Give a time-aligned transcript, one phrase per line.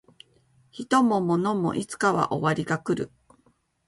[0.71, 3.11] 人も物もいつかは終わりが来る